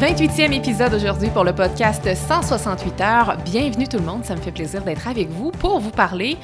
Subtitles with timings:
[0.00, 3.36] 28e épisode aujourd'hui pour le podcast 168 heures.
[3.44, 6.36] Bienvenue tout le monde, ça me fait plaisir d'être avec vous pour vous parler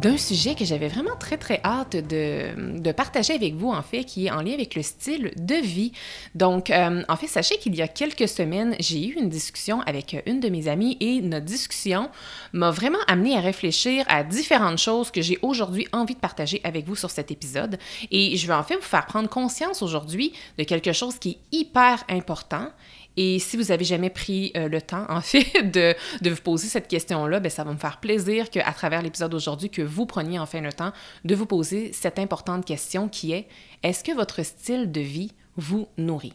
[0.00, 4.26] d'un sujet que j'avais vraiment très, très hâte de, partager avec vous, en fait, qui
[4.26, 5.92] est en lien avec le style de vie.
[6.34, 10.16] Donc, euh, en fait, sachez qu'il y a quelques semaines, j'ai eu une discussion avec
[10.26, 12.08] une de mes amies et notre discussion
[12.52, 16.86] m'a vraiment amené à réfléchir à différentes choses que j'ai aujourd'hui envie de partager avec
[16.86, 17.78] vous sur cet épisode.
[18.10, 21.56] Et je vais en fait vous faire prendre conscience aujourd'hui de quelque chose qui est
[21.56, 22.68] hyper important
[23.20, 26.68] et si vous avez jamais pris euh, le temps, en fait, de, de vous poser
[26.68, 30.38] cette question-là, ben, ça va me faire plaisir qu'à travers l'épisode d'aujourd'hui, que vous preniez
[30.38, 30.92] enfin le temps
[31.24, 33.48] de vous poser cette importante question qui est
[33.82, 36.32] est-ce que votre style de vie vous nourrit?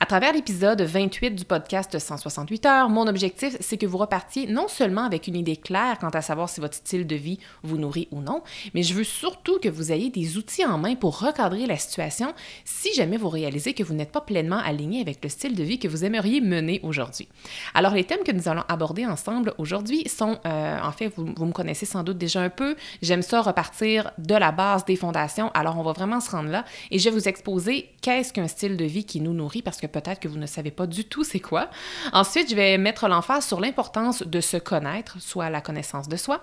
[0.00, 4.68] À travers l'épisode 28 du podcast 168 heures, mon objectif, c'est que vous repartiez non
[4.68, 8.06] seulement avec une idée claire quant à savoir si votre style de vie vous nourrit
[8.12, 11.66] ou non, mais je veux surtout que vous ayez des outils en main pour recadrer
[11.66, 12.32] la situation
[12.64, 15.80] si jamais vous réalisez que vous n'êtes pas pleinement aligné avec le style de vie
[15.80, 17.26] que vous aimeriez mener aujourd'hui.
[17.74, 21.44] Alors, les thèmes que nous allons aborder ensemble aujourd'hui sont, euh, en fait, vous, vous
[21.44, 25.50] me connaissez sans doute déjà un peu, j'aime ça repartir de la base des fondations,
[25.54, 28.76] alors on va vraiment se rendre là et je vais vous exposer qu'est-ce qu'un style
[28.76, 31.24] de vie qui nous nourrit parce que peut-être que vous ne savez pas du tout
[31.24, 31.70] c'est quoi.
[32.12, 36.42] Ensuite, je vais mettre l'emphase sur l'importance de se connaître, soit la connaissance de soi.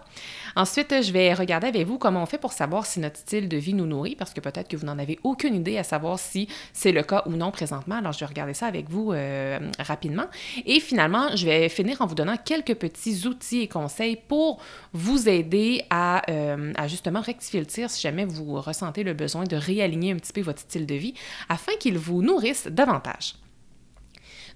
[0.56, 3.58] Ensuite, je vais regarder avec vous comment on fait pour savoir si notre style de
[3.58, 6.48] vie nous nourrit, parce que peut-être que vous n'en avez aucune idée à savoir si
[6.74, 7.96] c'est le cas ou non présentement.
[7.96, 10.26] Alors, je vais regarder ça avec vous euh, rapidement.
[10.66, 14.62] Et finalement, je vais finir en vous donnant quelques petits outils et conseils pour
[14.94, 19.44] vous aider à, euh, à justement rectifier le tir si jamais vous ressentez le besoin
[19.44, 21.14] de réaligner un petit peu votre style de vie
[21.50, 23.35] afin qu'il vous nourrisse davantage.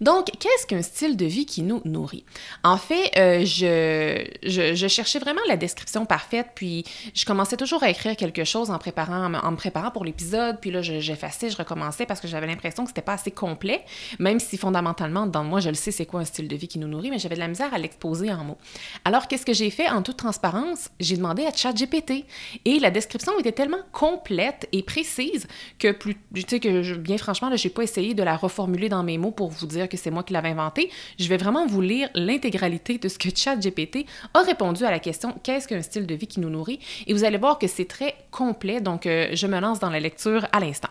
[0.02, 2.24] Donc, qu'est-ce qu'un style de vie qui nous nourrit?
[2.64, 7.90] En fait, euh, je, je, cherchais vraiment la description parfaite, puis je commençais toujours à
[7.90, 12.06] écrire quelque chose en, préparant, en me préparant pour l'épisode, puis là, j'effaçais, je recommençais
[12.06, 13.84] parce que j'avais l'impression que c'était pas assez complet,
[14.20, 16.80] même si fondamentalement, dans moi, je le sais c'est quoi un style de vie qui
[16.80, 18.58] nous nourrit, mais j'avais de la misère à l'exposer en mots.
[19.06, 19.90] Alors, qu'est-ce que j'ai fait?
[19.90, 20.90] En toute transparence?
[21.00, 22.26] J'ai demandé à ChatGPT
[22.66, 27.18] et la description était tellement complète et précise que, plus, tu sais, que je, bien
[27.18, 29.98] franchement, je n'ai pas essayé de la reformuler dans mes mots pour vous dire que
[29.98, 30.90] c'est moi qui l'avais inventé,
[31.20, 35.36] je vais vraiment vous lire l'intégralité de ce que ChatGPT a répondu à la question
[35.44, 36.80] qu'est-ce qu'un style de vie qui nous nourrit?
[37.08, 40.00] Et vous allez voir que c'est très complet, donc euh, je me lance dans la
[40.00, 40.90] lecture à l'instant.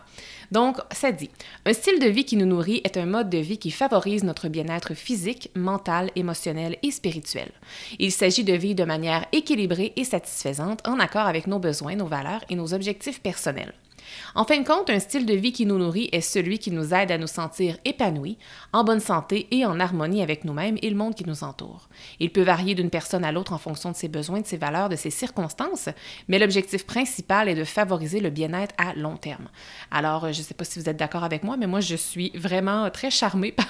[0.51, 1.29] Donc, ça dit,
[1.65, 4.47] un style de vie qui nous nourrit est un mode de vie qui favorise notre
[4.47, 7.51] bien-être physique, mental, émotionnel et spirituel.
[7.99, 12.07] Il s'agit de vivre de manière équilibrée et satisfaisante en accord avec nos besoins, nos
[12.07, 13.73] valeurs et nos objectifs personnels.
[14.35, 16.93] En fin de compte, un style de vie qui nous nourrit est celui qui nous
[16.93, 18.37] aide à nous sentir épanouis,
[18.73, 21.89] en bonne santé et en harmonie avec nous-mêmes et le monde qui nous entoure.
[22.19, 24.89] Il peut varier d'une personne à l'autre en fonction de ses besoins, de ses valeurs,
[24.89, 25.89] de ses circonstances,
[26.27, 29.49] mais l'objectif principal est de favoriser le bien-être à long terme.
[29.91, 32.31] Alors, je ne sais pas si vous êtes d'accord avec moi, mais moi, je suis
[32.35, 33.67] vraiment très charmée par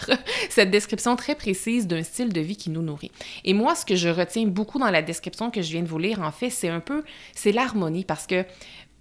[0.49, 3.11] cette description très précise d'un style de vie qui nous nourrit.
[3.43, 5.99] Et moi, ce que je retiens beaucoup dans la description que je viens de vous
[5.99, 8.45] lire, en fait, c'est un peu, c'est l'harmonie, parce que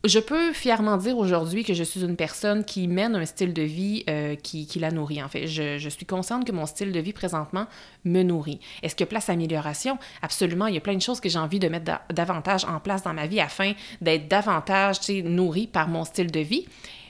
[0.05, 3.63] je peux fièrement dire aujourd'hui que je suis une personne qui mène un style de
[3.63, 5.23] vie euh, qui, la nourrit.
[5.23, 7.67] En fait, je, je, suis consciente que mon style de vie présentement
[8.05, 8.61] me nourrit.
[8.83, 9.99] Est-ce qu'il y a place à amélioration?
[10.23, 10.67] Absolument.
[10.67, 13.13] Il y a plein de choses que j'ai envie de mettre davantage en place dans
[13.13, 16.67] ma vie afin d'être davantage nourrie par mon style de vie.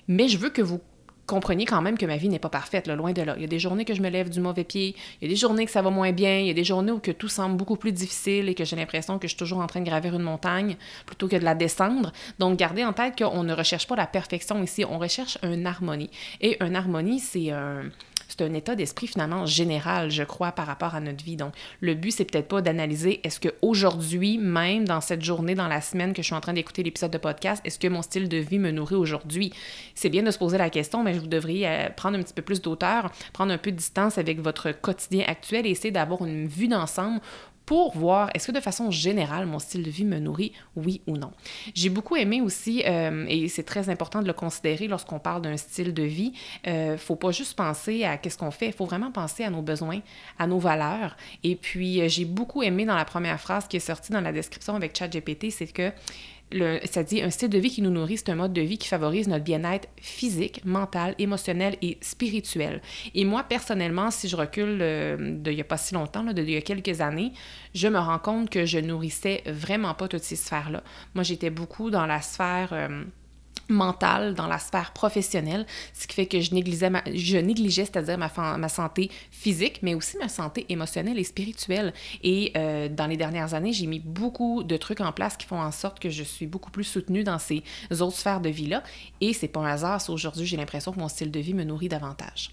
[0.09, 0.81] Mais je veux que vous
[1.29, 3.35] comprenez quand même que ma vie n'est pas parfaite, loin de là.
[3.37, 5.33] Il y a des journées que je me lève du mauvais pied, il y a
[5.33, 7.29] des journées que ça va moins bien, il y a des journées où que tout
[7.29, 9.85] semble beaucoup plus difficile et que j'ai l'impression que je suis toujours en train de
[9.85, 10.77] gravir une montagne
[11.07, 12.13] plutôt que de la descendre.
[12.39, 16.11] Donc, gardez en tête qu'on ne recherche pas la perfection ici, on recherche une harmonie.
[16.41, 17.83] Et une harmonie, c'est un
[18.29, 21.37] c'est un état d'esprit finalement général, je crois, par rapport à notre vie.
[21.37, 25.81] Donc, le but, c'est peut-être pas d'analyser est-ce qu'aujourd'hui, même dans cette journée, dans la
[25.81, 28.37] semaine que je suis en train d'écouter l'épisode de podcast, est-ce que mon style de
[28.37, 29.53] vie me nourrit aujourd'hui?
[29.95, 32.43] C'est bien de se poser la question, mais vous devriez euh, prendre un petit peu
[32.43, 36.47] plus d'auteur, prendre un peu de distance avec votre quotidien actuel et essayer d'avoir une
[36.47, 37.21] vue d'ensemble
[37.69, 41.19] pour voir est-ce que de façon générale, mon style de vie me nourrit, oui ou
[41.19, 41.33] non.
[41.75, 45.59] J'ai beaucoup aimé aussi, euh, et c'est très important de le considérer lorsqu'on parle d'un
[45.59, 46.33] style de vie,
[46.67, 49.61] euh, faut pas juste penser à qu'est-ce qu'on fait, il faut vraiment penser à nos
[49.61, 50.01] besoins,
[50.39, 51.15] à nos valeurs.
[51.45, 54.75] Et puis, j'ai beaucoup aimé dans la première phrase qui est sortie dans la description
[54.75, 55.93] avec ChatGPT, c'est que
[56.53, 58.79] le, ça dit un style de vie qui nous nourrit, c'est un mode de vie
[58.79, 62.81] qui favorise notre bien-être physique, mental, émotionnel et spirituel.
[63.15, 66.51] Et moi, personnellement, si je recule euh, d'il n'y a pas si longtemps, là, d'il
[66.51, 67.33] y a quelques années,
[67.75, 70.83] je me rends compte que je nourrissais vraiment pas toutes ces sphères-là.
[71.15, 72.71] Moi, j'étais beaucoup dans la sphère...
[72.73, 73.05] Euh,
[73.69, 78.31] mentale dans la sphère professionnelle, ce qui fait que je négligeais, je négligeais c'est-à-dire ma,
[78.57, 81.93] ma, santé physique, mais aussi ma santé émotionnelle et spirituelle.
[82.23, 85.61] Et euh, dans les dernières années, j'ai mis beaucoup de trucs en place qui font
[85.61, 87.63] en sorte que je suis beaucoup plus soutenue dans ces
[88.01, 88.83] autres sphères de vie-là.
[89.21, 91.65] Et c'est pas un hasard si aujourd'hui j'ai l'impression que mon style de vie me
[91.65, 92.51] nourrit davantage.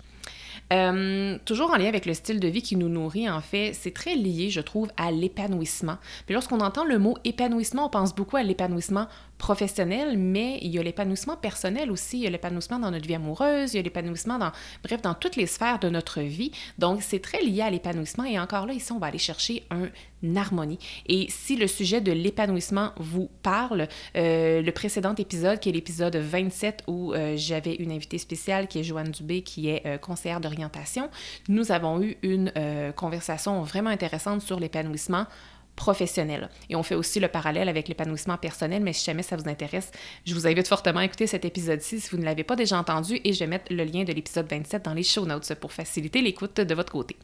[0.73, 3.93] Euh, toujours en lien avec le style de vie qui nous nourrit, en fait, c'est
[3.93, 5.97] très lié, je trouve, à l'épanouissement.
[6.25, 10.79] Puis lorsqu'on entend le mot épanouissement, on pense beaucoup à l'épanouissement professionnel, mais il y
[10.79, 13.83] a l'épanouissement personnel aussi, il y a l'épanouissement dans notre vie amoureuse, il y a
[13.83, 14.51] l'épanouissement dans,
[14.83, 16.51] bref, dans toutes les sphères de notre vie.
[16.79, 19.89] Donc, c'est très lié à l'épanouissement et encore là, ici, on va aller chercher un
[20.35, 20.79] harmonie.
[21.07, 26.15] Et si le sujet de l'épanouissement vous parle, euh, le précédent épisode, qui est l'épisode
[26.15, 30.39] 27 où euh, j'avais une invitée spéciale qui est Joanne Dubé, qui est euh, conseillère
[30.39, 31.09] d'orientation,
[31.49, 32.51] nous avons eu une
[32.95, 35.25] conversation vraiment intéressante sur l'épanouissement
[35.75, 36.49] professionnel.
[36.69, 39.91] Et on fait aussi le parallèle avec l'épanouissement personnel, mais si jamais ça vous intéresse,
[40.25, 43.19] je vous invite fortement à écouter cet épisode-ci si vous ne l'avez pas déjà entendu
[43.23, 46.21] et je vais mettre le lien de l'épisode 27 dans les show notes pour faciliter
[46.21, 47.15] l'écoute de votre côté.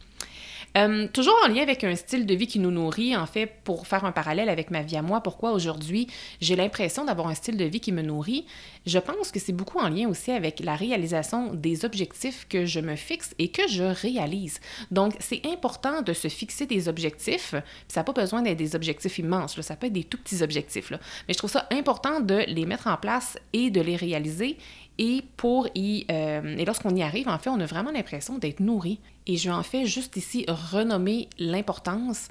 [0.77, 3.87] Euh, toujours en lien avec un style de vie qui nous nourrit, en fait, pour
[3.87, 6.07] faire un parallèle avec ma vie à moi, pourquoi aujourd'hui
[6.39, 8.45] j'ai l'impression d'avoir un style de vie qui me nourrit,
[8.85, 12.79] je pense que c'est beaucoup en lien aussi avec la réalisation des objectifs que je
[12.79, 14.59] me fixe et que je réalise.
[14.91, 17.53] Donc, c'est important de se fixer des objectifs.
[17.87, 20.91] Ça n'a pas besoin d'être des objectifs immenses, ça peut être des tout petits objectifs.
[20.91, 24.57] Mais je trouve ça important de les mettre en place et de les réaliser
[25.01, 28.59] et pour y euh, et lorsqu'on y arrive, en fait, on a vraiment l'impression d'être
[28.59, 28.99] nourri.
[29.25, 32.27] Et je vais en fait juste ici renommer l'importance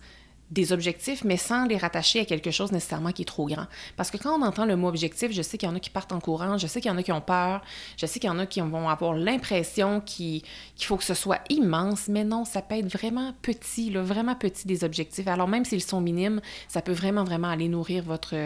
[0.51, 3.67] des objectifs, mais sans les rattacher à quelque chose nécessairement qui est trop grand.
[3.97, 5.91] Parce que quand on entend le mot objectif, je sais qu'il y en a qui
[5.91, 7.63] partent en courant, je sais qu'il y en a qui ont peur,
[7.97, 10.43] je sais qu'il y en a qui vont avoir l'impression qu'il
[10.81, 14.67] faut que ce soit immense, mais non, ça peut être vraiment petit, là, vraiment petit
[14.67, 15.29] des objectifs.
[15.29, 18.37] Alors même s'ils sont minimes, ça peut vraiment, vraiment aller nourrir votre,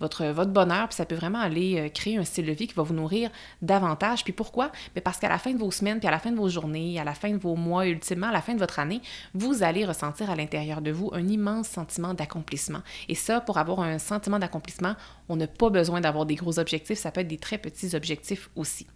[0.00, 2.74] votre, votre bonheur, puis ça peut vraiment aller euh, créer un style de vie qui
[2.74, 3.30] va vous nourrir
[3.62, 4.24] davantage.
[4.24, 4.72] Puis pourquoi?
[5.04, 7.04] Parce qu'à la fin de vos semaines, puis à la fin de vos journées, à
[7.04, 9.00] la fin de vos mois, ultimement, à la fin de votre année,
[9.34, 11.28] vous allez ressentir à l'intérieur de vous un
[11.62, 12.80] sentiment d'accomplissement.
[13.08, 14.94] Et ça, pour avoir un sentiment d'accomplissement,
[15.28, 18.50] on n'a pas besoin d'avoir des gros objectifs, ça peut être des très petits objectifs
[18.56, 18.86] aussi.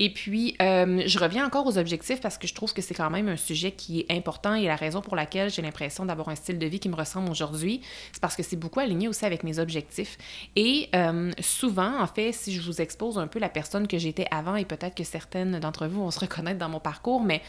[0.00, 3.10] Et puis, euh, je reviens encore aux objectifs parce que je trouve que c'est quand
[3.10, 6.34] même un sujet qui est important et la raison pour laquelle j'ai l'impression d'avoir un
[6.34, 7.80] style de vie qui me ressemble aujourd'hui,
[8.12, 10.18] c'est parce que c'est beaucoup aligné aussi avec mes objectifs.
[10.56, 14.26] Et euh, souvent, en fait, si je vous expose un peu la personne que j'étais
[14.32, 17.40] avant, et peut-être que certaines d'entre vous vont se reconnaître dans mon parcours, mais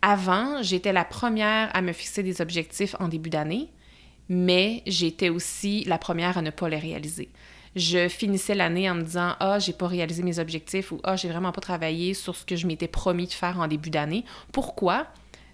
[0.00, 3.68] avant, j'étais la première à me fixer des objectifs en début d'année,
[4.30, 7.28] mais j'étais aussi la première à ne pas les réaliser
[7.76, 11.28] je finissais l'année en me disant ah j'ai pas réalisé mes objectifs ou ah j'ai
[11.28, 14.24] vraiment pas travaillé sur ce que je m'étais promis de faire en début d'année.
[14.52, 15.06] Pourquoi?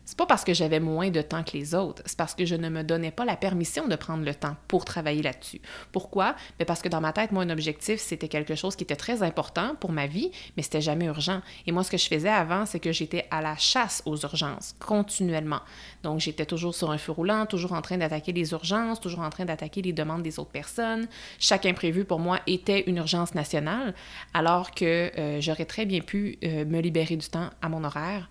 [0.07, 2.55] C'est pas parce que j'avais moins de temps que les autres, c'est parce que je
[2.55, 5.61] ne me donnais pas la permission de prendre le temps pour travailler là-dessus.
[5.91, 6.37] Pourquoi?
[6.61, 9.25] Mais parce que dans ma tête, moi, un objectif, c'était quelque chose qui était très
[9.25, 11.41] important pour ma vie, mais c'était jamais urgent.
[11.67, 14.77] Et moi, ce que je faisais avant, c'est que j'étais à la chasse aux urgences,
[14.79, 15.61] continuellement.
[16.05, 19.31] Donc, j'étais toujours sur un feu roulant, toujours en train d'attaquer les urgences, toujours en
[19.31, 21.09] train d'attaquer les demandes des autres personnes.
[21.41, 23.93] Chaque imprévu, pour moi, était une urgence nationale,
[24.35, 28.29] alors que euh, j'aurais très bien pu euh, me libérer du temps à mon horaire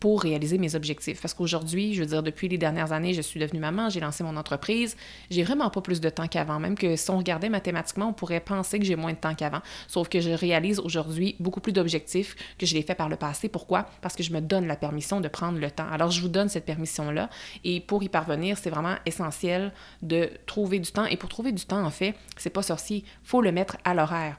[0.00, 1.20] pour réaliser mes objectifs.
[1.20, 4.24] Parce qu'aujourd'hui, je veux dire, depuis les dernières années, je suis devenue maman, j'ai lancé
[4.24, 4.96] mon entreprise,
[5.30, 6.58] j'ai vraiment pas plus de temps qu'avant.
[6.58, 9.60] Même que si on regardait mathématiquement, on pourrait penser que j'ai moins de temps qu'avant.
[9.86, 13.48] Sauf que je réalise aujourd'hui beaucoup plus d'objectifs que je l'ai fait par le passé.
[13.48, 13.86] Pourquoi?
[14.00, 15.88] Parce que je me donne la permission de prendre le temps.
[15.90, 17.28] Alors, je vous donne cette permission-là.
[17.64, 21.04] Et pour y parvenir, c'est vraiment essentiel de trouver du temps.
[21.04, 24.38] Et pour trouver du temps, en fait, c'est pas sorcier, faut le mettre à l'horaire.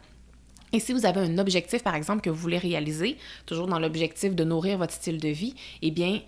[0.74, 4.36] Et si vous avez un objectif, par exemple, que vous voulez réaliser, toujours dans l'objectif
[4.36, 6.22] de nourrir votre style de vie, eh bien,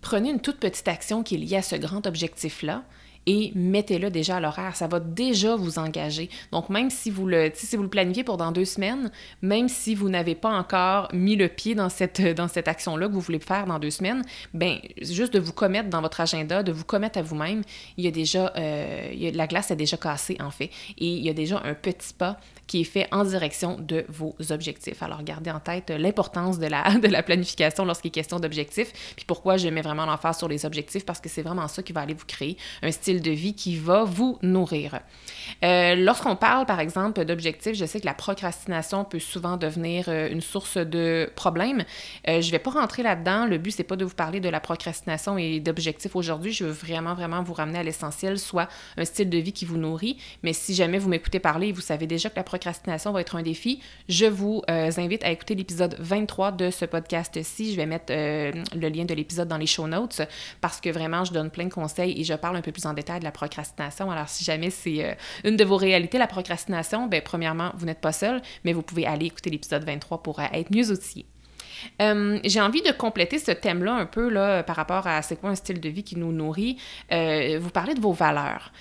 [0.00, 2.84] prenez une toute petite action qui est liée à ce grand objectif-là
[3.26, 4.76] et mettez-le déjà à l'horaire.
[4.76, 6.28] Ça va déjà vous engager.
[6.52, 9.10] Donc, même si vous le, si vous le planifiez pour dans deux semaines,
[9.42, 13.12] même si vous n'avez pas encore mis le pied dans cette, dans cette action-là que
[13.12, 16.72] vous voulez faire dans deux semaines, ben juste de vous commettre dans votre agenda, de
[16.72, 17.62] vous commettre à vous-même,
[17.96, 20.70] il y a déjà, euh, la glace est déjà cassée en fait.
[20.98, 24.34] Et il y a déjà un petit pas qui est fait en direction de vos
[24.50, 25.02] objectifs.
[25.02, 28.92] Alors, gardez en tête l'importance de la, de la planification lorsqu'il est question d'objectifs.
[29.16, 31.92] Puis pourquoi je mets vraiment l'emphase sur les objectifs, parce que c'est vraiment ça qui
[31.92, 35.00] va aller vous créer un style de vie qui va vous nourrir.
[35.62, 40.28] Euh, lorsqu'on parle, par exemple, d'objectifs, je sais que la procrastination peut souvent devenir euh,
[40.30, 41.84] une source de problèmes.
[42.28, 43.46] Euh, je ne vais pas rentrer là-dedans.
[43.46, 46.52] Le but, c'est pas de vous parler de la procrastination et d'objectifs aujourd'hui.
[46.52, 49.78] Je veux vraiment, vraiment vous ramener à l'essentiel, soit un style de vie qui vous
[49.78, 50.18] nourrit.
[50.42, 53.42] Mais si jamais vous m'écoutez parler, vous savez déjà que la procrastination va être un
[53.42, 57.72] défi, je vous invite à écouter l'épisode 23 de ce podcast-ci.
[57.72, 60.22] Je vais mettre le lien de l'épisode dans les show notes
[60.60, 62.92] parce que vraiment, je donne plein de conseils et je parle un peu plus en
[62.92, 64.10] détail de la procrastination.
[64.10, 68.12] Alors, si jamais c'est une de vos réalités, la procrastination, bien, premièrement, vous n'êtes pas
[68.12, 71.26] seul, mais vous pouvez aller écouter l'épisode 23 pour euh, être mieux outillé.
[72.00, 75.50] Euh, j'ai envie de compléter ce thème-là un peu là, par rapport à c'est quoi
[75.50, 76.78] un style de vie qui nous nourrit.
[77.12, 78.72] Euh, vous parlez de vos valeurs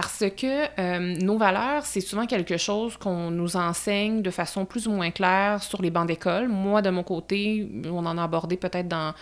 [0.00, 4.86] parce que euh, nos valeurs, c'est souvent quelque chose qu'on nous enseigne de façon plus
[4.86, 6.46] ou moins claire sur les bancs d'école.
[6.46, 9.12] Moi, de mon côté, on en a abordé peut-être dans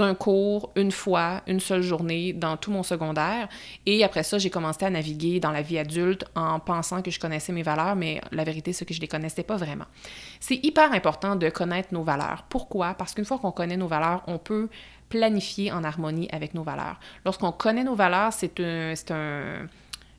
[0.00, 3.48] un cours, une fois, une seule journée, dans tout mon secondaire.
[3.86, 7.20] Et après ça, j'ai commencé à naviguer dans la vie adulte en pensant que je
[7.20, 9.86] connaissais mes valeurs, mais la vérité, c'est que je ne les connaissais pas vraiment.
[10.40, 12.42] C'est hyper important de connaître nos valeurs.
[12.48, 12.94] Pourquoi?
[12.94, 14.68] Parce qu'une fois qu'on connaît nos valeurs, on peut
[15.10, 16.98] planifier en harmonie avec nos valeurs.
[17.24, 19.68] Lorsqu'on connaît nos valeurs, c'est un, un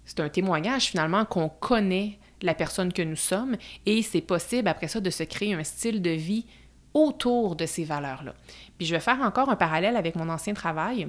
[0.06, 4.88] c'est un témoignage finalement qu'on connaît la personne que nous sommes et c'est possible après
[4.88, 6.46] ça de se créer un style de vie
[6.94, 8.34] autour de ces valeurs-là.
[8.78, 11.08] Puis je vais faire encore un parallèle avec mon ancien travail.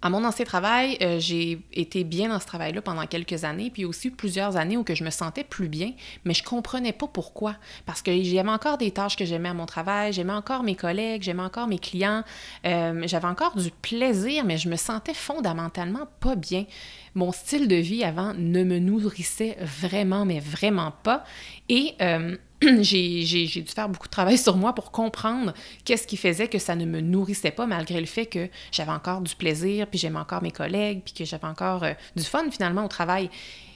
[0.00, 3.84] À mon ancien travail, euh, j'ai été bien dans ce travail-là pendant quelques années, puis
[3.84, 5.90] aussi plusieurs années où que je me sentais plus bien,
[6.24, 7.56] mais je comprenais pas pourquoi.
[7.84, 11.22] Parce que j'avais encore des tâches que j'aimais à mon travail, j'aimais encore mes collègues,
[11.24, 12.22] j'aimais encore mes clients,
[12.64, 16.64] euh, j'avais encore du plaisir, mais je me sentais fondamentalement pas bien.
[17.18, 21.24] Mon style de vie avant ne me nourrissait vraiment, mais vraiment pas.
[21.68, 22.36] Et euh,
[22.80, 26.74] j'ai dû faire beaucoup de travail sur moi pour comprendre qu'est-ce qui faisait que ça
[26.74, 30.42] ne me nourrissait pas, malgré le fait que j'avais encore du plaisir, puis j'aimais encore
[30.42, 33.30] mes collègues, puis que j'avais encore euh, du fun finalement au travail.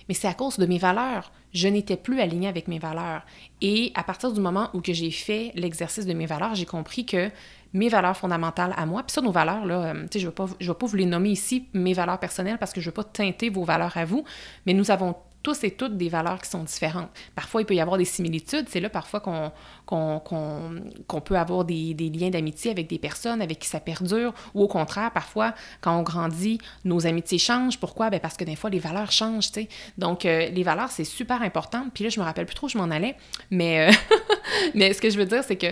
[0.09, 1.31] Mais c'est à cause de mes valeurs.
[1.53, 3.23] Je n'étais plus alignée avec mes valeurs.
[3.61, 7.31] Et à partir du moment où j'ai fait l'exercice de mes valeurs, j'ai compris que
[7.73, 10.75] mes valeurs fondamentales à moi, puis ça, nos valeurs, là, euh, je ne vais, vais,
[10.75, 13.49] pas vous les nommer ici, mes valeurs personnelles, parce que je ne veux pas teinter
[13.49, 14.25] vos valeurs à vous,
[14.67, 17.09] mais nous avons tous et toutes des valeurs qui sont différentes.
[17.35, 18.67] Parfois, il peut y avoir des similitudes.
[18.69, 23.81] C'est là parfois qu'on peut avoir des, liens d'amitié avec des personnes avec qui ça
[23.81, 24.33] perdure.
[24.55, 27.79] Ou au contraire, parfois, quand on grandit, nos amitiés changent.
[27.79, 28.11] Pourquoi?
[28.11, 29.49] Ben parce que des fois, les valeurs changent.
[29.49, 29.69] sais.
[29.99, 31.87] Donc, euh, les valeurs, c'est super important.
[31.93, 33.17] Puis là, je me rappelle plus trop je m'en allais.
[33.51, 33.93] Mais, euh,
[34.75, 35.69] mais ce que je veux dire, c'est que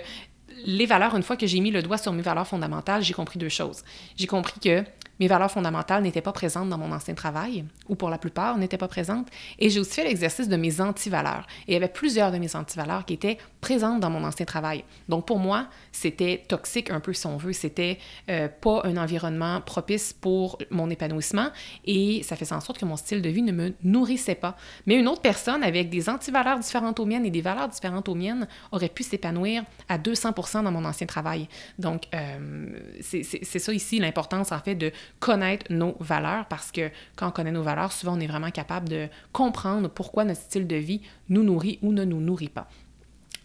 [0.66, 3.38] les valeurs, une fois que j'ai mis le doigt sur mes valeurs fondamentales, j'ai compris
[3.38, 3.82] deux choses.
[4.16, 4.84] J'ai compris que
[5.20, 8.78] mes valeurs fondamentales n'étaient pas présentes dans mon ancien travail, ou pour la plupart n'étaient
[8.78, 11.46] pas présentes, et j'ai aussi fait l'exercice de mes antivaleurs.
[11.68, 14.84] Et il y avait plusieurs de mes antivaleurs qui étaient présentes dans mon ancien travail.
[15.08, 17.98] Donc pour moi, c'était toxique un peu si on veut, c'était
[18.30, 21.50] euh, pas un environnement propice pour mon épanouissement,
[21.84, 24.56] et ça faisait en sorte que mon style de vie ne me nourrissait pas.
[24.86, 28.14] Mais une autre personne avec des antivaleurs différentes aux miennes et des valeurs différentes aux
[28.14, 31.46] miennes aurait pu s'épanouir à 200% dans mon ancien travail.
[31.78, 32.66] Donc euh,
[33.02, 37.52] c'est ça ici l'importance en fait de connaître nos valeurs parce que quand on connaît
[37.52, 41.42] nos valeurs, souvent on est vraiment capable de comprendre pourquoi notre style de vie nous
[41.42, 42.68] nourrit ou ne nous nourrit pas.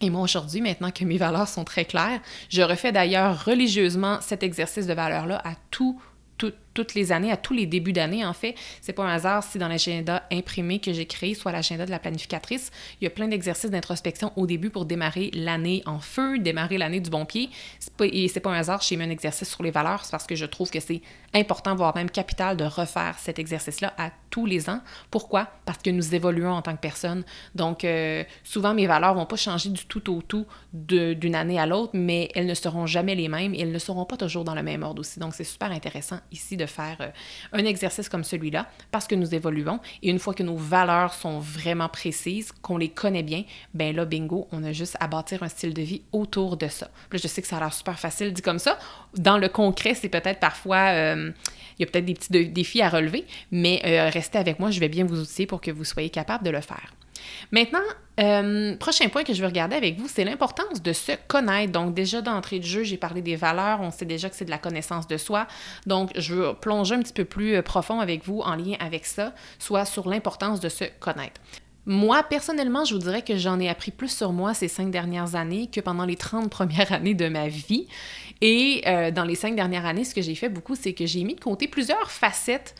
[0.01, 2.19] Et moi, aujourd'hui, maintenant que mes valeurs sont très claires,
[2.49, 5.99] je refais d'ailleurs religieusement cet exercice de valeurs-là à tout
[6.37, 6.57] toutes
[6.95, 8.55] les années, à tous les débuts d'année, en fait.
[8.81, 11.99] C'est pas un hasard si dans l'agenda imprimé que j'ai créé, soit l'agenda de la
[11.99, 16.77] planificatrice, il y a plein d'exercices d'introspection au début pour démarrer l'année en feu, démarrer
[16.77, 17.49] l'année du bon pied.
[17.97, 20.27] Pas, et c'est pas un hasard, j'ai mis un exercice sur les valeurs, c'est parce
[20.27, 21.01] que je trouve que c'est
[21.33, 24.81] important, voire même capital, de refaire cet exercice-là à tous les ans.
[25.11, 25.47] Pourquoi?
[25.65, 27.23] Parce que nous évoluons en tant que personne.
[27.55, 31.65] Donc, euh, souvent, mes valeurs vont pas changer du tout au tout d'une année à
[31.65, 34.55] l'autre, mais elles ne seront jamais les mêmes et elles ne seront pas toujours dans
[34.55, 35.19] le même ordre aussi.
[35.19, 37.09] Donc, c'est super intéressant ici de faire euh,
[37.53, 39.79] un exercice comme celui-là parce que nous évoluons.
[40.03, 43.43] Et une fois que nos valeurs sont vraiment précises, qu'on les connaît bien,
[43.73, 46.89] ben là, bingo, on a juste à bâtir un style de vie autour de ça.
[47.11, 48.77] Là, je sais que ça a l'air super facile dit comme ça.
[49.15, 51.31] Dans le concret, c'est peut-être parfois, euh,
[51.77, 54.79] il y a peut-être des petits défis à relever, mais euh, restez avec moi, je
[54.79, 56.93] vais bien vous outiller pour que vous soyez capable de le faire.
[57.51, 57.79] Maintenant,
[58.19, 61.71] euh, prochain point que je veux regarder avec vous, c'est l'importance de se connaître.
[61.71, 63.81] Donc, déjà d'entrée de jeu, j'ai parlé des valeurs.
[63.81, 65.47] On sait déjà que c'est de la connaissance de soi.
[65.85, 69.05] Donc, je veux plonger un petit peu plus euh, profond avec vous en lien avec
[69.05, 71.41] ça, soit sur l'importance de se connaître.
[71.87, 75.35] Moi, personnellement, je vous dirais que j'en ai appris plus sur moi ces cinq dernières
[75.35, 77.87] années que pendant les 30 premières années de ma vie.
[78.41, 81.23] Et euh, dans les cinq dernières années, ce que j'ai fait beaucoup, c'est que j'ai
[81.23, 82.75] mis de côté plusieurs facettes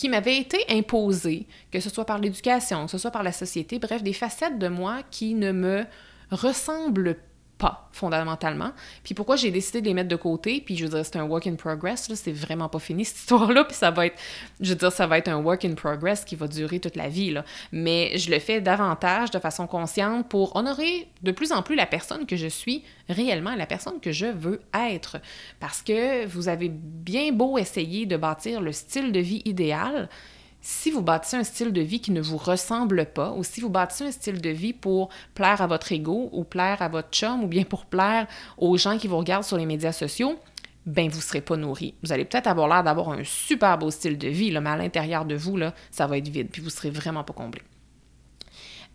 [0.00, 3.78] qui m'avaient été imposées, que ce soit par l'éducation, que ce soit par la société,
[3.78, 5.84] bref, des facettes de moi qui ne me
[6.30, 7.16] ressemblent
[7.60, 8.72] pas, fondamentalement.
[9.04, 11.24] Puis pourquoi j'ai décidé de les mettre de côté, puis je veux dire, c'est un
[11.24, 14.18] work in progress, là, c'est vraiment pas fini cette histoire-là, puis ça va être,
[14.60, 17.08] je veux dire, ça va être un work in progress qui va durer toute la
[17.08, 17.44] vie, là.
[17.70, 21.86] Mais je le fais davantage, de façon consciente, pour honorer de plus en plus la
[21.86, 25.18] personne que je suis réellement, la personne que je veux être.
[25.60, 30.08] Parce que vous avez bien beau essayer de bâtir le style de vie idéal,
[30.60, 33.70] si vous bâtissez un style de vie qui ne vous ressemble pas, ou si vous
[33.70, 37.44] bâtissez un style de vie pour plaire à votre ego, ou plaire à votre chum,
[37.44, 38.26] ou bien pour plaire
[38.58, 40.38] aux gens qui vous regardent sur les médias sociaux,
[40.86, 41.94] ben vous ne serez pas nourri.
[42.02, 45.24] Vous allez peut-être avoir l'air d'avoir un super beau style de vie, mais à l'intérieur
[45.24, 47.62] de vous, là, ça va être vide, puis vous serez vraiment pas comblé.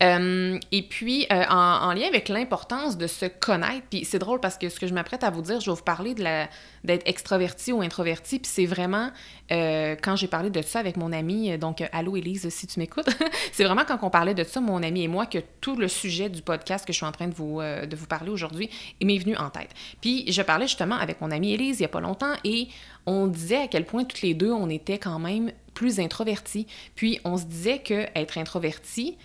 [0.03, 4.57] Euh, et puis, euh, en, lien avec l'importance de se connaître, puis c'est drôle parce
[4.57, 7.81] que ce que je m'apprête à vous dire, je vais vous parler d'être extraverti ou
[7.81, 9.11] introverti, puis c'est vraiment,
[9.51, 13.09] euh, quand j'ai parlé de ça avec mon ami, donc allô Élise, si tu m'écoutes,
[13.53, 16.29] c'est vraiment quand on parlait de ça, mon ami et moi, que tout le sujet
[16.29, 18.69] du podcast que je suis en train de vous, de vous parler aujourd'hui
[19.01, 19.69] m'est venu en tête.
[20.01, 22.67] Puis je parlais justement avec mon ami Élise il n'y a pas longtemps et
[23.05, 26.65] on disait à quel point toutes les deux, on était quand même plus introvertis.
[26.95, 29.17] Puis on se disait que être introverti,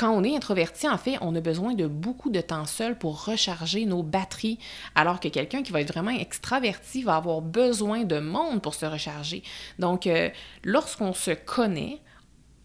[0.00, 3.26] quand on est introverti, en fait, on a besoin de beaucoup de temps seul pour
[3.26, 4.58] recharger nos batteries,
[4.94, 8.86] alors que quelqu'un qui va être vraiment extraverti va avoir besoin de monde pour se
[8.86, 9.42] recharger.
[9.78, 10.30] Donc, euh,
[10.64, 11.98] lorsqu'on se connaît,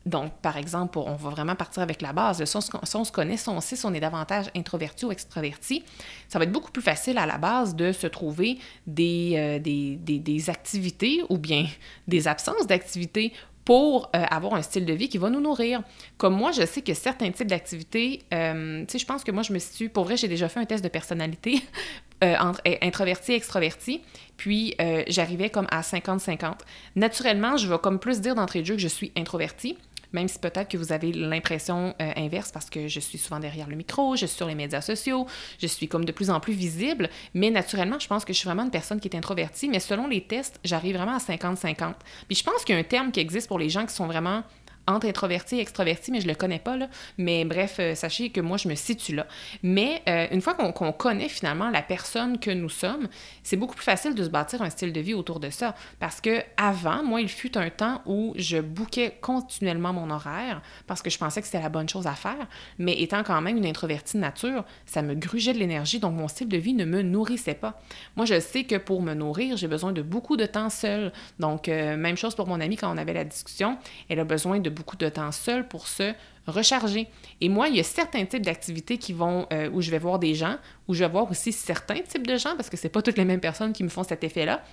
[0.05, 2.45] donc, par exemple, on va vraiment partir avec la base.
[2.45, 2.61] Si on,
[3.03, 5.83] se connaît, si on est davantage introverti ou extraverti,
[6.29, 11.21] ça va être beaucoup plus facile à la base de se trouver des, euh, activités
[11.29, 11.65] ou bien
[12.07, 13.33] des absences d'activités
[13.65, 15.81] pour euh, avoir un style de vie qui va nous nourrir.
[16.17, 19.41] Comme moi, je sais que certains types d'activités, euh, tu sais, je pense que moi,
[19.41, 21.61] je me situe, pour vrai, j'ai déjà fait un test de personnalité
[22.23, 24.01] euh, entre introverti et extraverti,
[24.37, 24.75] puis
[25.07, 26.59] j'arrivais comme à 50-50.
[26.95, 29.77] Naturellement, je vais comme plus dire d'entrée de jeu que je suis introverti,
[30.15, 33.67] même si peut-être que vous avez l'impression euh, inverse parce que je suis souvent derrière
[33.67, 35.27] le micro, je suis sur les médias sociaux,
[35.59, 38.47] je suis comme de plus en plus visible, mais naturellement, je pense que je suis
[38.47, 41.93] vraiment une personne qui est introvertie, mais selon les tests, j'arrive vraiment à 50-50.
[42.27, 44.07] Puis je pense qu'il y a un terme qui existe pour les gens qui sont
[44.07, 44.43] vraiment
[44.87, 46.87] entre introverti et extraverti, mais je le connais pas, là.
[47.17, 49.27] Mais bref, euh, sachez que moi, je me situe là.
[49.63, 53.07] Mais euh, une fois qu'on connaît finalement la personne que nous sommes,
[53.43, 55.75] c'est beaucoup plus facile de se bâtir un style de vie autour de ça.
[55.99, 61.01] Parce que avant, moi, il fut un temps où je bouquais continuellement mon horaire parce
[61.01, 62.47] que je pensais que c'était la bonne chose à faire.
[62.77, 66.27] Mais étant quand même une introvertie de nature, ça me grugeait de l'énergie, donc mon
[66.27, 67.81] style de vie ne me nourrissait pas.
[68.15, 71.11] Moi, je sais que pour me nourrir, j'ai besoin de beaucoup de temps seul.
[71.39, 73.77] Donc, euh, même chose pour mon amie quand on avait la discussion,
[74.09, 76.13] elle a besoin de beaucoup de temps seul pour se
[76.47, 77.07] recharger.
[77.41, 80.19] Et moi, il y a certains types d'activités qui vont euh, où je vais voir
[80.19, 80.57] des gens,
[80.87, 83.25] où je vais voir aussi certains types de gens parce que c'est pas toutes les
[83.25, 84.63] mêmes personnes qui me font cet effet-là.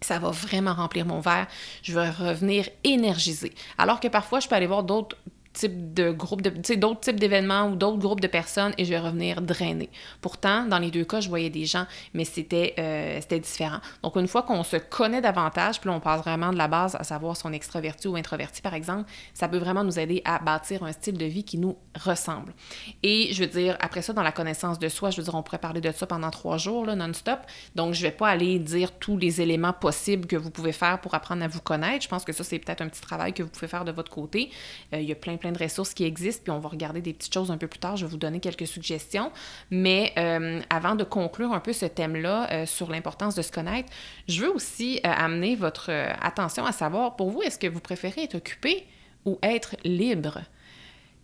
[0.00, 1.46] Ça va vraiment remplir mon verre.
[1.82, 3.54] Je vais revenir énergisée.
[3.78, 5.16] Alors que parfois, je peux aller voir d'autres
[5.56, 8.98] type de groupe, de, d'autres types d'événements ou d'autres groupes de personnes et je vais
[8.98, 9.90] revenir drainer.
[10.20, 13.78] Pourtant, dans les deux cas, je voyais des gens, mais c'était, euh, c'était différent.
[14.02, 17.04] Donc, une fois qu'on se connaît davantage, puis on passe vraiment de la base à
[17.04, 20.38] savoir si on est extraverti ou introverti, par exemple, ça peut vraiment nous aider à
[20.38, 22.52] bâtir un style de vie qui nous ressemble.
[23.02, 25.42] Et je veux dire, après ça, dans la connaissance de soi, je veux dire, on
[25.42, 27.40] pourrait parler de ça pendant trois jours, non-stop.
[27.74, 31.14] Donc, je vais pas aller dire tous les éléments possibles que vous pouvez faire pour
[31.14, 32.02] apprendre à vous connaître.
[32.04, 34.10] Je pense que ça, c'est peut-être un petit travail que vous pouvez faire de votre
[34.10, 34.50] côté.
[34.92, 37.12] Euh, il y a plein, plein de ressources qui existent, puis on va regarder des
[37.12, 37.96] petites choses un peu plus tard.
[37.96, 39.30] Je vais vous donner quelques suggestions.
[39.70, 43.92] Mais euh, avant de conclure un peu ce thème-là euh, sur l'importance de se connaître,
[44.28, 48.24] je veux aussi euh, amener votre attention à savoir, pour vous, est-ce que vous préférez
[48.24, 48.86] être occupé
[49.24, 50.40] ou être libre?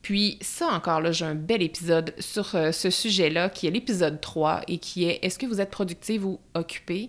[0.02, 4.62] Puis ça encore là, j'ai un bel épisode sur ce sujet-là qui est l'épisode 3
[4.66, 7.08] et qui est Est-ce que vous êtes productive ou occupé?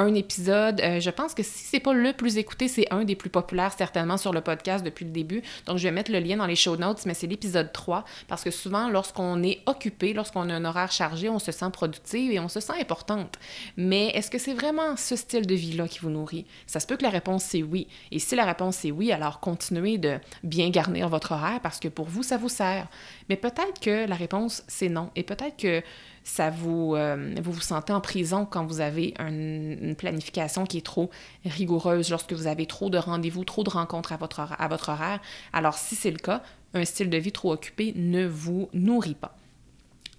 [0.00, 0.80] Un épisode.
[0.80, 3.72] Euh, je pense que si c'est pas le plus écouté, c'est un des plus populaires
[3.76, 5.42] certainement sur le podcast depuis le début.
[5.66, 8.42] Donc je vais mettre le lien dans les show notes, mais c'est l'épisode 3 parce
[8.42, 12.40] que souvent lorsqu'on est occupé, lorsqu'on a un horaire chargé, on se sent productive et
[12.40, 13.36] on se sent importante.
[13.76, 16.46] Mais est-ce que c'est vraiment ce style de vie-là qui vous nourrit?
[16.66, 17.86] Ça se peut que la réponse c'est oui.
[18.10, 21.88] Et si la réponse est oui, alors continuez de bien garnir votre horaire parce que
[21.88, 22.88] pour vous, ça vous sert.
[23.28, 25.10] Mais peut-être que la réponse c'est non.
[25.14, 25.82] Et peut-être que
[26.24, 30.84] ça vous, euh, vous vous sentez en prison quand vous avez une planification qui est
[30.86, 31.10] trop
[31.44, 35.20] rigoureuse, lorsque vous avez trop de rendez-vous, trop de rencontres à votre, à votre horaire.
[35.52, 36.42] Alors si c'est le cas,
[36.74, 39.36] un style de vie trop occupé ne vous nourrit pas.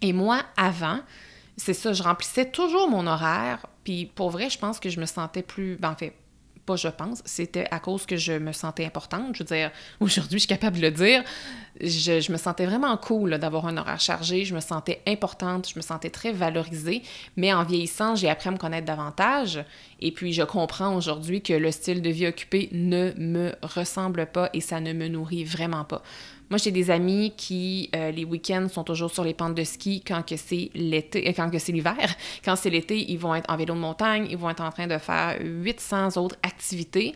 [0.02, 1.00] Et moi, avant,
[1.58, 5.06] c'est ça, je remplissais toujours mon horaire, puis pour vrai, je pense que je me
[5.06, 6.14] sentais plus, ben, en fait,
[6.76, 9.36] je pense, c'était à cause que je me sentais importante.
[9.36, 11.24] Je veux dire, aujourd'hui, je suis capable de le dire.
[11.80, 14.46] Je, me sentais vraiment cool d'avoir un horaire chargé.
[14.46, 17.04] Je me sentais importante, je me sentais très valorisée.
[17.38, 19.64] Mais en vieillissant, j'ai appris à me connaître davantage.
[20.00, 24.50] Et puis, je comprends aujourd'hui que le style de vie occupé ne me ressemble pas
[24.54, 26.02] et ça ne me nourrit vraiment pas.
[26.52, 30.04] Moi, j'ai des amis qui, euh, les week-ends, sont toujours sur les pentes de ski
[30.06, 31.96] quand que c'est l'été, euh, quand que c'est l'hiver.
[32.44, 34.86] Quand c'est l'été, ils vont être en vélo de montagne, ils vont être en train
[34.86, 37.16] de faire 800 autres activités.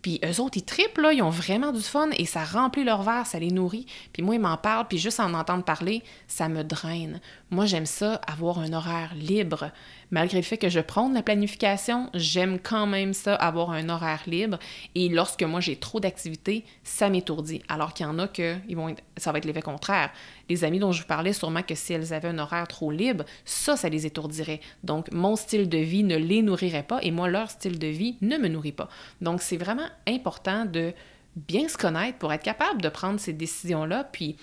[0.00, 3.02] Puis eux autres, ils triplent, là, ils ont vraiment du fun et ça remplit leur
[3.02, 3.86] verre, ça les nourrit.
[4.12, 7.20] Puis moi, ils m'en parlent, puis juste en entendre parler, ça me draine.
[7.50, 9.72] Moi, j'aime ça, avoir un horaire libre.
[10.10, 14.22] Malgré le fait que je prône la planification, j'aime quand même ça, avoir un horaire
[14.26, 14.58] libre.
[14.94, 17.62] Et lorsque moi, j'ai trop d'activités, ça m'étourdit.
[17.68, 18.56] Alors qu'il y en a que
[19.16, 20.10] ça va être l'effet contraire.
[20.48, 23.24] Les amis dont je vous parlais, sûrement que si elles avaient un horaire trop libre,
[23.44, 24.60] ça, ça les étourdirait.
[24.82, 28.16] Donc, mon style de vie ne les nourrirait pas et moi, leur style de vie
[28.22, 28.88] ne me nourrit pas.
[29.20, 30.94] Donc, c'est vraiment important de
[31.36, 34.04] bien se connaître pour être capable de prendre ces décisions-là.
[34.04, 34.36] Puis,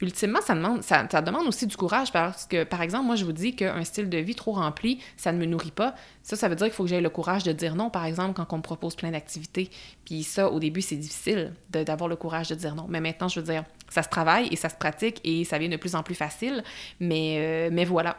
[0.00, 3.84] ultimement, ça demande, aussi du courage parce que, par exemple, moi, je vous dis qu'un
[3.84, 5.94] style de vie trop rempli, ça ne me nourrit pas.
[6.22, 8.34] Ça, ça veut dire qu'il faut que j'aie le courage de dire non, par exemple,
[8.34, 9.70] quand on me propose plein d'activités.
[10.04, 12.86] Puis ça, au début, c'est difficile d'avoir le courage de dire non.
[12.88, 15.68] Mais maintenant, je veux dire, ça se travaille et ça se pratique et ça devient
[15.68, 16.62] de plus en plus facile.
[17.00, 18.16] Mais, euh, mais voilà.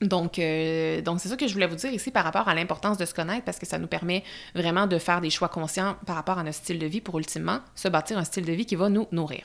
[0.00, 2.96] Donc, euh, donc c'est ça que je voulais vous dire ici par rapport à l'importance
[2.96, 6.16] de se connaître parce que ça nous permet vraiment de faire des choix conscients par
[6.16, 8.76] rapport à notre style de vie pour ultimement se bâtir un style de vie qui
[8.76, 9.44] va nous nourrir.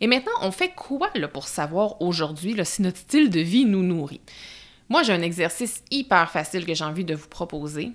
[0.00, 4.20] Et maintenant, on fait quoi pour savoir aujourd'hui si notre style de vie nous nourrit?
[4.88, 7.92] Moi, j'ai un exercice hyper facile que j'ai envie de vous proposer.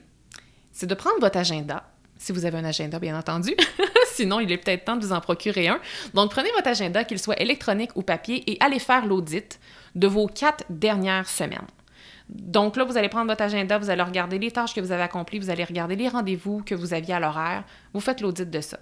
[0.73, 1.83] C'est de prendre votre agenda,
[2.17, 3.55] si vous avez un agenda, bien entendu.
[4.13, 5.79] Sinon, il est peut-être temps de vous en procurer un.
[6.13, 9.59] Donc, prenez votre agenda, qu'il soit électronique ou papier, et allez faire l'audit
[9.95, 11.67] de vos quatre dernières semaines.
[12.31, 15.03] Donc là, vous allez prendre votre agenda, vous allez regarder les tâches que vous avez
[15.03, 17.65] accomplies, vous allez regarder les rendez-vous que vous aviez à l'horaire.
[17.93, 18.79] Vous faites l'audit de ça.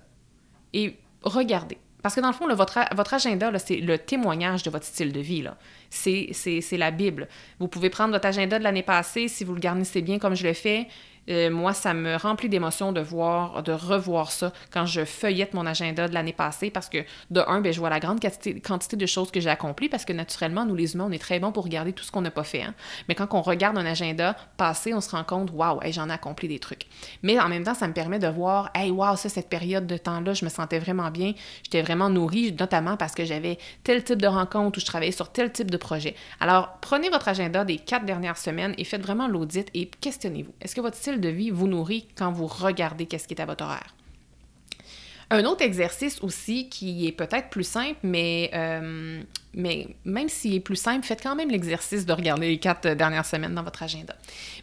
[0.74, 1.78] Et regardez.
[2.02, 5.20] Parce que dans le fond, votre, votre agenda, c'est le témoignage de votre style de
[5.20, 5.44] vie.
[5.90, 7.28] C'est la Bible.
[7.60, 10.48] Vous pouvez prendre votre agenda de l'année passée, si vous le garnissez bien comme je
[10.48, 10.88] le fais,
[11.30, 15.66] euh, moi, ça me remplit d'émotions de voir, de revoir ça quand je feuillette mon
[15.66, 19.06] agenda de l'année passée parce que, de un, ben, je vois la grande quantité, de
[19.06, 21.64] choses que j'ai accomplies parce que, naturellement, nous, les humains, on est très bons pour
[21.64, 22.64] regarder tout ce qu'on n'a pas fait.
[22.64, 22.74] Hein.
[23.08, 26.48] Mais quand on regarde un agenda passé, on se rend compte, waouh, j'en ai accompli
[26.48, 26.88] des trucs.
[27.24, 29.98] Mais en même temps, ça me permet de voir, hey, waouh, ça, cette période de
[29.98, 34.22] temps-là, je me sentais vraiment bien, j'étais vraiment nourrie, notamment parce que j'avais tel type
[34.22, 36.16] de rencontre ou je travaillais sur tel type de projet.
[36.40, 40.54] Alors, prenez votre agenda des quatre dernières semaines et faites vraiment l'audit et questionnez-vous.
[40.62, 43.46] Est-ce que votre style de vie vous nourrit quand vous regardez qu'est-ce qui est à
[43.46, 43.94] votre horaire.
[45.32, 49.22] Un autre exercice aussi qui est peut-être plus simple, mais, euh,
[49.54, 53.54] même s'il est plus simple, faites quand même l'exercice de regarder les quatre dernières semaines
[53.54, 54.16] dans votre agenda.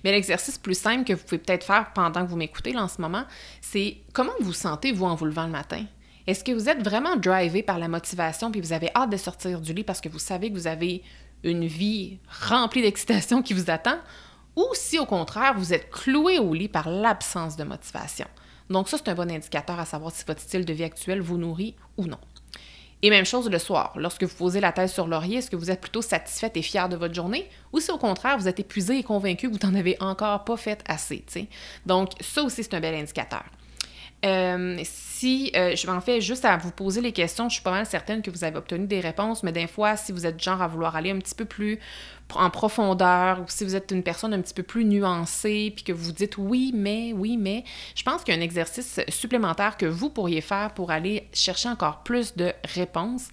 [0.03, 2.89] Mais l'exercice plus simple que vous pouvez peut-être faire pendant que vous m'écoutez là en
[2.89, 3.25] ce moment,
[3.61, 5.85] c'est comment vous sentez, vous, en vous levant le matin?
[6.27, 9.61] Est-ce que vous êtes vraiment drivé par la motivation puis vous avez hâte de sortir
[9.61, 11.03] du lit parce que vous savez que vous avez
[11.45, 13.99] une vie remplie d'excitation qui vous attend?
[14.57, 18.27] Ou si au contraire vous êtes cloué au lit par l'absence de motivation.
[18.71, 21.39] Donc ça, c'est un bon indicateur à savoir si votre style de vie actuel vous
[21.39, 22.19] nourrit ou non.
[23.03, 25.71] Et même chose le soir, lorsque vous posez la tête sur l'oreiller, est-ce que vous
[25.71, 27.49] êtes plutôt satisfaite et fière de votre journée?
[27.73, 30.57] Ou si au contraire vous êtes épuisé et convaincu que vous n'en avez encore pas
[30.57, 31.25] fait assez,
[31.85, 33.45] Donc ça aussi c'est un bel indicateur.
[34.25, 34.83] Euh,
[35.25, 38.23] euh, je m'en fais juste à vous poser les questions, je suis pas mal certaine
[38.23, 40.97] que vous avez obtenu des réponses, mais des fois, si vous êtes genre à vouloir
[40.97, 41.79] aller un petit peu plus
[42.35, 45.93] en profondeur ou si vous êtes une personne un petit peu plus nuancée puis que
[45.93, 47.63] vous dites oui, mais, oui, mais,
[47.95, 51.69] je pense qu'il y a un exercice supplémentaire que vous pourriez faire pour aller chercher
[51.69, 53.29] encore plus de réponses.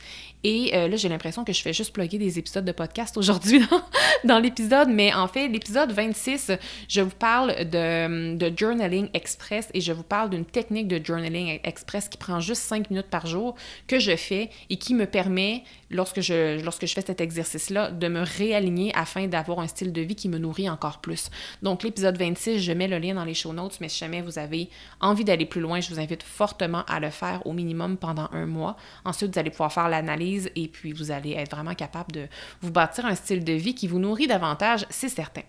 [0.46, 3.66] Et euh, là, j'ai l'impression que je fais juste plugger des épisodes de podcast aujourd'hui
[4.26, 6.52] dans, l'épisode, mais en fait, l'épisode 26,
[6.90, 11.60] je vous parle de, de, journaling express et je vous parle d'une technique de journaling
[11.64, 11.73] express
[12.10, 13.56] qui prend juste 5 minutes par jour
[13.88, 18.08] que je fais et qui me permet, lorsque je, lorsque je fais cet exercice-là, de
[18.08, 21.30] me réaligner afin d'avoir un style de vie qui me nourrit encore plus.
[21.62, 24.40] Donc, l'épisode 26, je mets le lien dans les show notes, mais si jamais vous
[24.40, 24.70] avez
[25.02, 28.46] envie d'aller plus loin, je vous invite fortement à le faire au minimum pendant un
[28.46, 28.78] mois.
[29.06, 32.28] Ensuite, vous allez pouvoir faire l'analyse et puis vous allez être vraiment capable de
[32.62, 35.44] vous bâtir un style de vie qui vous nourrit davantage, c'est certain.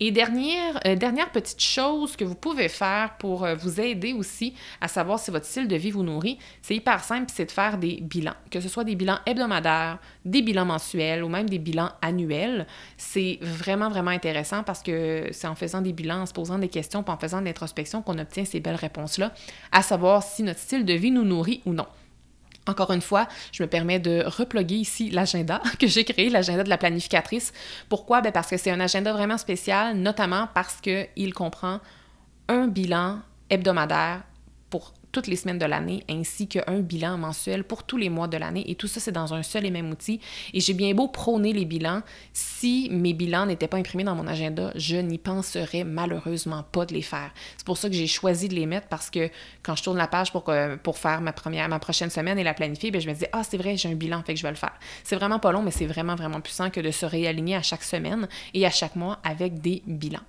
[0.00, 4.54] Et dernière, euh, dernière petite chose que vous pouvez faire pour euh, vous aider aussi
[4.80, 7.78] à savoir si votre style de vie vous nourrit, c'est hyper simple, c'est de faire
[7.78, 11.90] des bilans, que ce soit des bilans hebdomadaires, des bilans mensuels ou même des bilans
[12.02, 12.66] annuels.
[12.96, 16.68] C'est vraiment, vraiment intéressant parce que c'est en faisant des bilans, en se posant des
[16.68, 19.32] questions, puis en faisant de l'introspection qu'on obtient ces belles réponses-là,
[19.72, 21.86] à savoir si notre style de vie nous nourrit ou non.
[22.66, 26.68] Encore une fois, je me permets de reploguer ici l'agenda que j'ai créé, l'agenda de
[26.68, 27.52] la planificatrice.
[27.88, 28.20] Pourquoi?
[28.20, 31.80] Ben parce que c'est un agenda vraiment spécial, notamment parce qu'il comprend
[32.48, 34.22] un bilan hebdomadaire
[34.70, 38.36] pour toutes les semaines de l'année, ainsi qu'un bilan mensuel pour tous les mois de
[38.36, 38.70] l'année.
[38.70, 40.20] Et tout ça, c'est dans un seul et même outil.
[40.52, 42.02] Et j'ai bien beau prôner les bilans,
[42.34, 46.92] si mes bilans n'étaient pas imprimés dans mon agenda, je n'y penserais malheureusement pas de
[46.92, 47.30] les faire.
[47.56, 49.30] C'est pour ça que j'ai choisi de les mettre parce que
[49.62, 50.52] quand je tourne la page pour,
[50.82, 53.42] pour faire ma première, ma prochaine semaine et la planifier, bien, je me dis, ah,
[53.42, 54.78] c'est vrai, j'ai un bilan, fait que je vais le faire.
[55.02, 57.84] C'est vraiment pas long, mais c'est vraiment, vraiment puissant que de se réaligner à chaque
[57.84, 60.20] semaine et à chaque mois avec des bilans.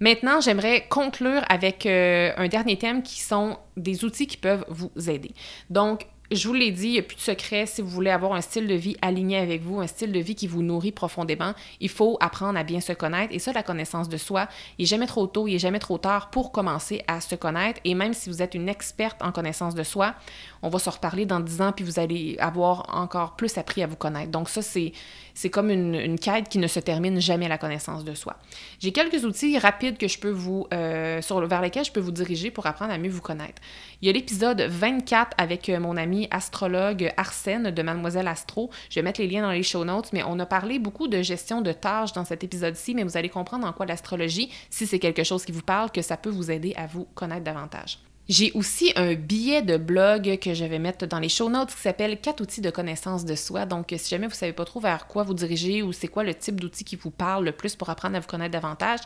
[0.00, 4.90] Maintenant, j'aimerais conclure avec euh, un dernier thème qui sont des outils qui peuvent vous
[5.08, 5.32] aider.
[5.70, 7.64] Donc, je vous l'ai dit, il n'y a plus de secret.
[7.64, 10.34] Si vous voulez avoir un style de vie aligné avec vous, un style de vie
[10.34, 13.34] qui vous nourrit profondément, il faut apprendre à bien se connaître.
[13.34, 14.46] Et ça, la connaissance de soi,
[14.78, 17.80] il n'est jamais trop tôt, il n'est jamais trop tard pour commencer à se connaître.
[17.84, 20.14] Et même si vous êtes une experte en connaissance de soi,
[20.62, 23.86] on va se reparler dans 10 ans, puis vous allez avoir encore plus appris à
[23.86, 24.30] vous connaître.
[24.30, 24.92] Donc ça, c'est,
[25.38, 28.38] c'est comme une, quête qui ne se termine jamais, la connaissance de soi.
[28.80, 32.50] J'ai quelques outils rapides que je peux vous, euh, vers lesquels je peux vous diriger
[32.50, 33.62] pour apprendre à mieux vous connaître.
[34.02, 38.70] Il y a l'épisode 24 avec euh, mon ami astrologue Arsène de Mademoiselle Astro.
[38.90, 41.22] Je vais mettre les liens dans les show notes, mais on a parlé beaucoup de
[41.22, 44.98] gestion de tâches dans cet épisode-ci, mais vous allez comprendre en quoi l'astrologie, si c'est
[44.98, 48.00] quelque chose qui vous parle, que ça peut vous aider à vous connaître davantage.
[48.28, 51.80] J'ai aussi un billet de blog que je vais mettre dans les show notes qui
[51.80, 53.64] s'appelle 4 outils de connaissance de soi.
[53.64, 56.24] Donc, si jamais vous ne savez pas trop vers quoi vous diriger ou c'est quoi
[56.24, 59.00] le type d'outil qui vous parle le plus pour apprendre à vous connaître davantage,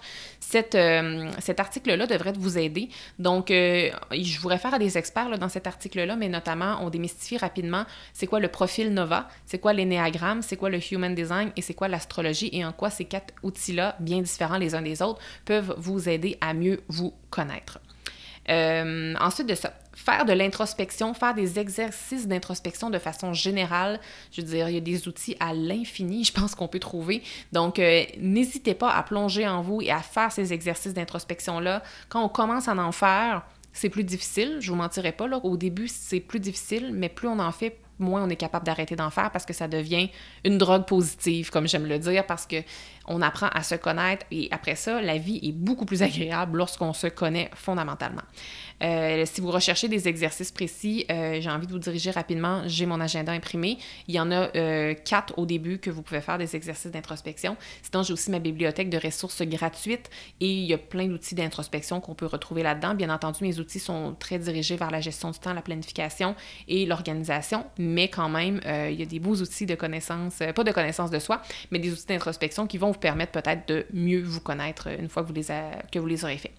[0.75, 2.89] euh, cet article-là devrait vous aider.
[3.21, 7.37] Donc, euh, je vous réfère à des experts dans cet article-là, mais notamment, on démystifie
[7.37, 11.63] rapidement c'est quoi le profil NOVA, c'est quoi l'énéagramme, c'est quoi le Human Design et
[11.63, 15.21] c'est quoi l'astrologie et en quoi ces quatre outils-là, bien différents les uns des autres,
[15.45, 17.79] peuvent vous aider à mieux vous connaître.
[18.49, 24.01] Euh, ensuite de ça, faire de l'introspection, faire des exercices d'introspection de façon générale.
[24.33, 27.23] Je veux dire, il y a des outils à l'infini, je pense qu'on peut trouver.
[27.53, 31.83] Donc, euh, n'hésitez pas à plonger en vous et à faire ces exercices d'introspection-là.
[32.09, 35.27] Quand on commence à en faire, c'est plus difficile, je vous mentirai pas.
[35.27, 35.39] Là.
[35.43, 38.97] Au début, c'est plus difficile, mais plus on en fait, moins on est capable d'arrêter
[38.97, 40.11] d'en faire parce que ça devient
[40.45, 42.57] une drogue positive, comme j'aime le dire, parce que
[43.09, 46.93] on apprend à se connaître et après ça, la vie est beaucoup plus agréable lorsqu'on
[46.93, 48.23] se connaît fondamentalement.
[48.83, 52.63] Euh, si vous recherchez des exercices précis, euh, j'ai envie de vous diriger rapidement.
[52.67, 53.79] J'ai mon agenda imprimé.
[54.09, 57.57] Il y en a euh, quatre au début que vous pouvez faire des exercices d'introspection.
[57.83, 60.11] Sinon, j'ai aussi ma bibliothèque de ressources gratuites
[60.41, 62.95] et il y a plein d'outils d'introspection qu'on peut retrouver là-dedans.
[62.95, 66.35] Bien entendu, mes outils sont très dirigés vers la gestion du temps, la planification
[66.67, 70.73] et l'organisation, mais quand même, il y a des beaux outils de connaissance, pas de
[70.73, 74.41] connaissance de soi, mais des outils d'introspection qui vont vous permettre peut-être de mieux vous
[74.41, 75.47] connaître une fois que vous les,
[75.91, 76.53] que vous les aurez faits.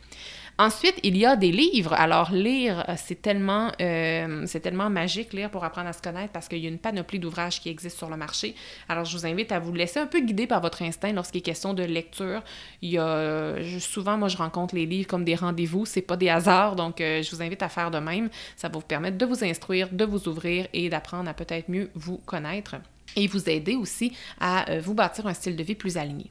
[0.59, 1.93] Ensuite, il y a des livres.
[1.93, 6.31] Alors, lire, euh, c'est tellement, euh, c'est tellement magique, lire pour apprendre à se connaître,
[6.31, 8.53] parce qu'il y a une panoplie d'ouvrages qui existent sur le marché.
[8.87, 11.41] Alors, je vous invite à vous laisser un peu guider par votre instinct lorsqu'il est
[11.41, 12.43] question de lecture.
[12.83, 16.29] Il y a, souvent, moi, je rencontre les livres comme des rendez-vous, c'est pas des
[16.29, 18.29] hasards, donc euh, je vous invite à faire de même.
[18.55, 21.89] Ça va vous permettre de vous instruire, de vous ouvrir et d'apprendre à peut-être mieux
[21.95, 22.75] vous connaître
[23.15, 26.29] et vous aider aussi à vous bâtir un style de vie plus aligné.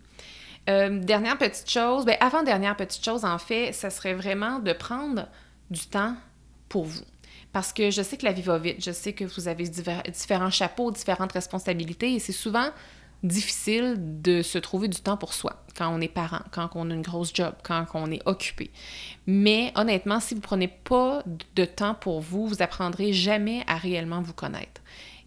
[0.69, 4.73] Euh, dernière petite chose, ben avant dernière petite chose, en fait, ça serait vraiment de
[4.73, 5.27] prendre
[5.71, 6.15] du temps
[6.69, 7.05] pour vous.
[7.53, 10.51] Parce que je sais que la vie va vite, je sais que vous avez différents
[10.51, 12.71] chapeaux, différentes responsabilités et c'est souvent
[13.23, 16.95] difficile de se trouver du temps pour soi quand on est parent, quand on a
[16.95, 18.71] une grosse job, quand on est occupé.
[19.27, 21.23] Mais honnêtement, si vous ne prenez pas
[21.55, 24.81] de temps pour vous, vous apprendrez jamais à réellement vous connaître.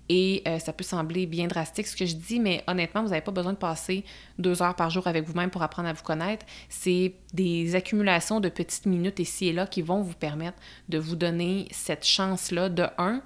[0.07, 3.21] Et euh, ça peut sembler bien drastique ce que je dis, mais honnêtement, vous n'avez
[3.21, 4.03] pas besoin de passer
[4.37, 6.45] deux heures par jour avec vous-même pour apprendre à vous connaître.
[6.69, 10.57] C'est des accumulations de petites minutes ici et là qui vont vous permettre
[10.89, 13.23] de vous donner cette chance-là de un,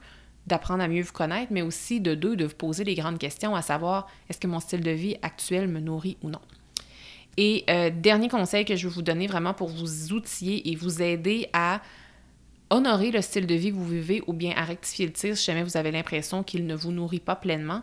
[0.47, 3.55] d'apprendre à mieux vous connaître, mais aussi de deux, de vous poser les grandes questions,
[3.55, 6.41] à savoir est-ce que mon style de vie actuel me nourrit ou non?
[7.37, 11.01] Et euh, dernier conseil que je veux vous donner vraiment pour vous outiller et vous
[11.01, 11.81] aider à
[12.69, 15.45] honorer le style de vie que vous vivez ou bien à rectifier le tir si
[15.45, 17.81] jamais vous avez l'impression qu'il ne vous nourrit pas pleinement,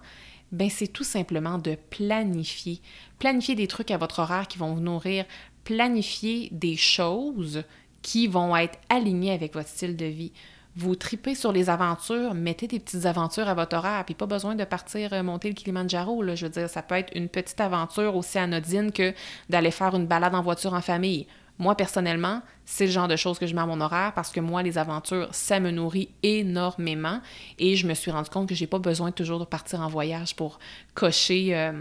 [0.53, 2.81] ben c'est tout simplement de planifier.
[3.19, 5.25] Planifier des trucs à votre horaire qui vont vous nourrir,
[5.65, 7.65] planifier des choses
[8.03, 10.33] qui vont être alignées avec votre style de vie.
[10.77, 14.55] Vous tripez sur les aventures, mettez des petites aventures à votre horaire, puis pas besoin
[14.55, 16.23] de partir euh, monter le Kilimanjaro.
[16.37, 19.15] Je veux dire, ça peut être une petite aventure aussi anodine que
[19.49, 21.27] d'aller faire une balade en voiture en famille
[21.59, 24.41] moi, personnellement, c'est le genre de choses que je mets à mon horaire parce que
[24.41, 27.21] moi, les aventures, ça me nourrit énormément
[27.59, 30.37] et je me suis rendu compte que j'ai pas besoin toujours de partir en voyage
[30.37, 30.59] pour
[30.95, 31.73] cocher, euh,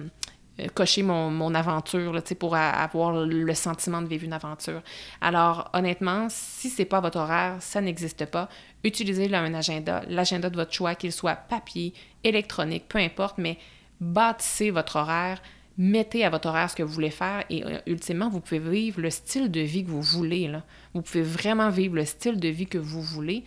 [0.59, 4.81] euh, mon, mon aventure, là, pour avoir le sentiment de vivre une aventure.
[5.19, 8.47] Alors, honnêtement, si c'est pas votre horaire, ça n'existe pas.
[8.85, 13.57] Utilisez un agenda, l'agenda de votre choix, qu'il soit papier, électronique, peu importe, mais
[13.99, 15.41] bâtissez votre horaire
[15.77, 19.01] mettez à votre horaire ce que vous voulez faire et euh, ultimement, vous pouvez vivre
[19.01, 20.51] le style de vie que vous voulez.
[20.93, 23.43] Vous pouvez vraiment vivre le style de vie que vous voulez.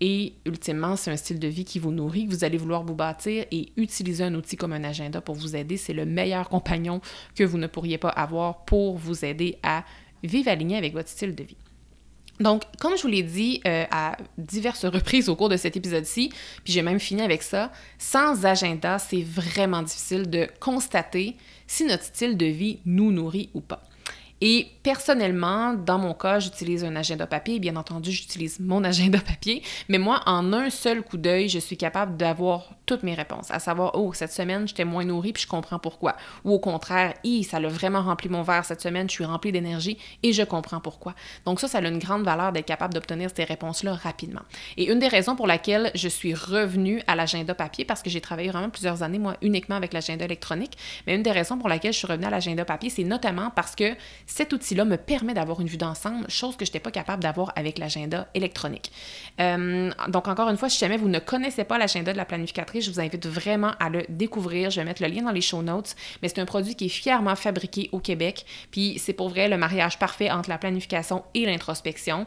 [0.00, 2.94] et ultimement, c'est un style de vie qui vous nourrit, que vous allez vouloir vous
[2.94, 5.76] bâtir et utiliser un outil comme un agenda pour vous aider.
[5.76, 7.00] C'est le meilleur compagnon
[7.34, 9.84] que vous ne pourriez pas avoir pour vous aider à
[10.22, 11.56] vivre aligné avec votre style de vie.
[12.40, 16.30] Donc, comme je vous l'ai dit euh, à diverses reprises au cours de cet épisode-ci,
[16.64, 22.04] puis j'ai même fini avec ça, sans agenda, c'est vraiment difficile de constater si notre
[22.04, 23.82] style de vie nous nourrit ou pas.
[24.44, 27.60] Et personnellement, dans mon cas, j'utilise un agenda papier.
[27.60, 29.62] Bien entendu, j'utilise mon agenda papier.
[29.88, 33.52] Mais moi, en un seul coup d'œil, je suis capable d'avoir toutes mes réponses.
[33.52, 36.16] À savoir, oh, cette semaine, j'étais moins nourrie puis je comprends pourquoi.
[36.44, 39.52] Ou au contraire, hi, ça l'a vraiment rempli mon verre cette semaine, je suis remplie
[39.52, 41.14] d'énergie et je comprends pourquoi.
[41.46, 44.42] Donc ça, ça a une grande valeur d'être capable d'obtenir ces réponses-là rapidement.
[44.76, 48.20] Et une des raisons pour laquelle je suis revenue à l'agenda papier, parce que j'ai
[48.20, 50.76] travaillé vraiment plusieurs années, moi, uniquement avec l'agenda électronique,
[51.06, 53.76] mais une des raisons pour laquelle je suis revenue à l'agenda papier, c'est notamment parce
[53.76, 53.94] que
[54.32, 57.52] cet outil-là me permet d'avoir une vue d'ensemble, chose que je n'étais pas capable d'avoir
[57.54, 58.90] avec l'agenda électronique.
[59.40, 62.86] Euh, donc, encore une fois, si jamais vous ne connaissez pas l'agenda de la planificatrice,
[62.86, 64.70] je vous invite vraiment à le découvrir.
[64.70, 66.88] Je vais mettre le lien dans les show notes, mais c'est un produit qui est
[66.88, 68.46] fièrement fabriqué au Québec.
[68.70, 72.24] Puis, c'est pour vrai le mariage parfait entre la planification et l'introspection.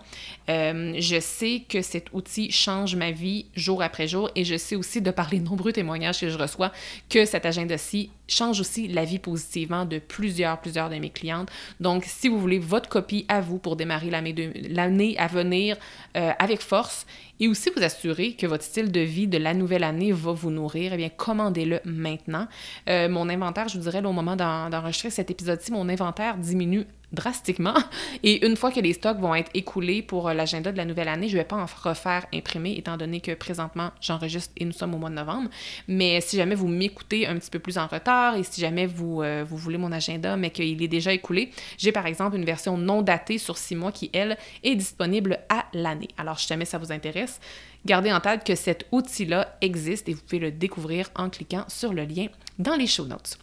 [0.47, 4.75] Euh, je sais que cet outil change ma vie jour après jour et je sais
[4.75, 6.71] aussi, de par les nombreux témoignages que je reçois,
[7.09, 11.49] que cet agenda-ci change aussi la vie positivement de plusieurs, plusieurs de mes clientes.
[11.79, 15.77] Donc, si vous voulez votre copie à vous pour démarrer l'année à venir
[16.17, 17.05] euh, avec force
[17.39, 20.51] et aussi vous assurer que votre style de vie de la nouvelle année va vous
[20.51, 22.47] nourrir, eh bien, commandez-le maintenant.
[22.89, 27.75] Euh, mon inventaire, je vous dirais, au moment d'enregistrer cet épisode-ci, mon inventaire diminue drastiquement.
[28.23, 31.07] Et une fois que les stocks vont être écoulés pour euh, l'agenda de la nouvelle
[31.07, 34.71] année, je ne vais pas en refaire imprimer, étant donné que présentement, j'enregistre et nous
[34.71, 35.49] sommes au mois de novembre.
[35.87, 39.21] Mais si jamais vous m'écoutez un petit peu plus en retard et si jamais vous,
[39.21, 42.77] euh, vous voulez mon agenda, mais qu'il est déjà écoulé, j'ai par exemple une version
[42.77, 46.09] non datée sur six mois qui, elle, est disponible à l'année.
[46.17, 47.39] Alors, si jamais ça vous intéresse,
[47.85, 51.93] gardez en tête que cet outil-là existe et vous pouvez le découvrir en cliquant sur
[51.93, 52.27] le lien
[52.59, 53.37] dans les show notes.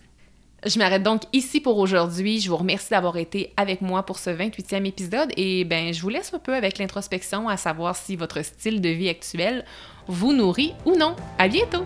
[0.65, 2.39] Je m'arrête donc ici pour aujourd'hui.
[2.39, 6.09] Je vous remercie d'avoir été avec moi pour ce 28e épisode et ben je vous
[6.09, 9.65] laisse un peu avec l'introspection à savoir si votre style de vie actuel
[10.07, 11.17] vous nourrit ou non.
[11.37, 11.85] À bientôt.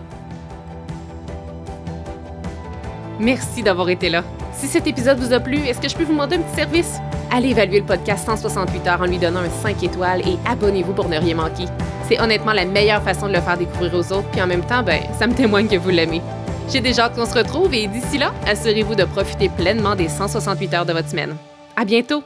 [3.19, 4.23] Merci d'avoir été là.
[4.53, 6.97] Si cet épisode vous a plu, est-ce que je peux vous demander un petit service?
[7.31, 11.09] Allez évaluer le podcast 168 heures en lui donnant un 5 étoiles et abonnez-vous pour
[11.09, 11.65] ne rien manquer.
[12.07, 14.83] C'est honnêtement la meilleure façon de le faire découvrir aux autres, puis en même temps,
[14.83, 16.21] ben, ça me témoigne que vous l'aimez.
[16.69, 20.73] J'ai déjà hâte qu'on se retrouve et d'ici là, assurez-vous de profiter pleinement des 168
[20.73, 21.35] heures de votre semaine.
[21.75, 22.23] À bientôt!